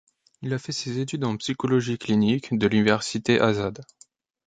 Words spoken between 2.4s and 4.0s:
de l’Université Azad.